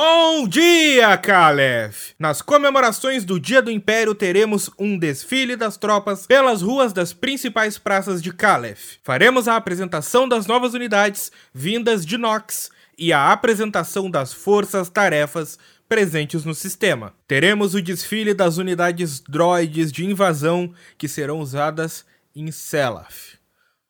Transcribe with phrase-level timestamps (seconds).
[0.00, 2.14] Bom dia, Calef!
[2.20, 7.78] Nas comemorações do Dia do Império teremos um desfile das tropas pelas ruas das principais
[7.78, 8.98] praças de Calef.
[9.02, 16.44] Faremos a apresentação das novas unidades vindas de Nox e a apresentação das forças-tarefas presentes
[16.44, 17.12] no sistema.
[17.26, 23.36] Teremos o desfile das unidades droides de invasão que serão usadas em Selaf.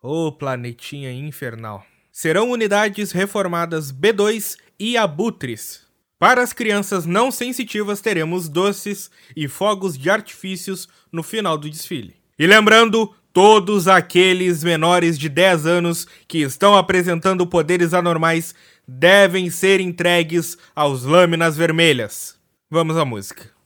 [0.02, 1.84] Ô oh, planetinha infernal.
[2.10, 5.86] Serão unidades reformadas B2 e Abutres,
[6.18, 12.16] para as crianças não sensitivas, teremos doces e fogos de artifícios no final do desfile.
[12.38, 18.54] E lembrando, todos aqueles menores de 10 anos que estão apresentando poderes anormais
[18.86, 22.36] devem ser entregues aos Lâminas Vermelhas.
[22.70, 23.57] Vamos à música.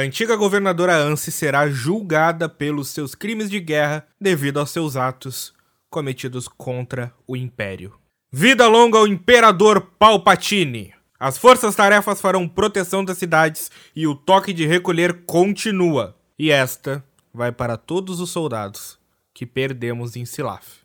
[0.00, 5.52] Antiga governadora Anse será julgada pelos seus crimes de guerra devido aos seus atos
[5.88, 7.94] cometidos contra o Império.
[8.32, 10.94] Vida longa ao Imperador Palpatine!
[11.18, 16.16] As forças-tarefas farão proteção das cidades e o toque de recolher continua.
[16.38, 18.98] E esta vai para todos os soldados
[19.34, 20.79] que perdemos em Silaf.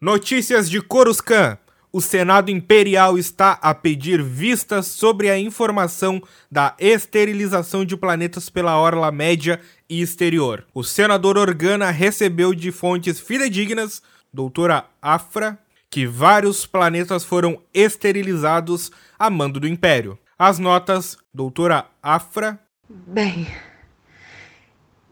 [0.00, 1.58] Notícias de Coruscant.
[1.92, 8.78] O Senado Imperial está a pedir vistas sobre a informação da esterilização de planetas pela
[8.80, 9.60] Orla Média
[9.90, 10.66] e Exterior.
[10.72, 14.02] O senador Organa recebeu de fontes fidedignas,
[14.32, 15.58] doutora Afra,
[15.90, 20.18] que vários planetas foram esterilizados a mando do Império.
[20.38, 22.58] As notas, doutora Afra.
[22.88, 23.46] Bem,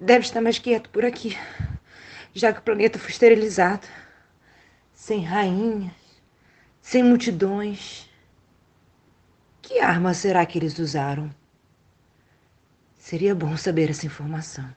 [0.01, 1.37] deve estar mais quieto por aqui,
[2.33, 3.87] já que o planeta foi esterilizado.
[4.99, 5.93] Sem rainhas,
[6.83, 8.11] sem multidões.
[9.63, 11.31] Que arma será que eles usaram?
[12.99, 14.69] Seria bom saber essa informação.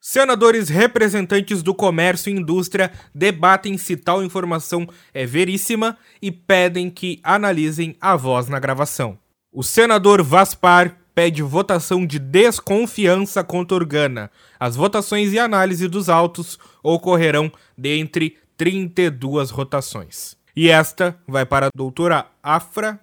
[0.00, 7.20] Senadores representantes do comércio e indústria debatem se tal informação é veríssima e pedem que
[7.22, 9.16] analisem a voz na gravação.
[9.50, 14.30] O senador Vaspar pede votação de desconfiança contra Organa.
[14.58, 20.36] As votações e análise dos autos ocorrerão dentre 32 rotações.
[20.54, 23.00] E esta vai para a doutora Afra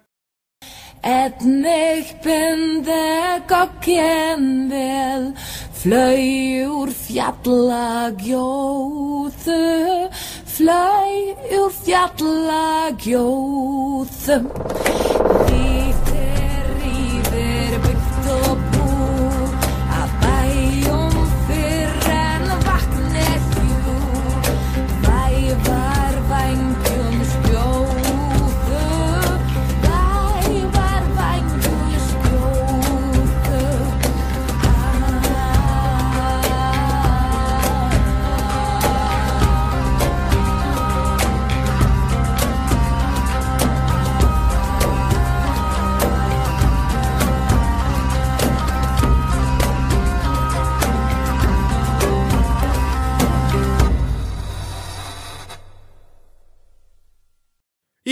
[1.06, 5.28] Einnig bindeg og kendel
[5.78, 7.70] fløy ur fjallagjóðu,
[10.56, 11.14] fløy
[11.60, 12.76] ur fjallagjóðu.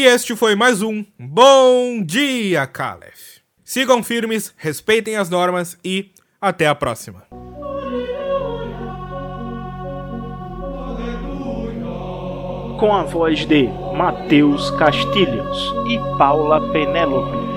[0.05, 3.41] E este foi mais um Bom Dia, Calef.
[3.65, 7.23] Sigam firmes, respeitem as normas e até a próxima.
[12.79, 13.67] Com a voz de
[13.97, 17.54] Matheus Castilhos e Paula Penélope.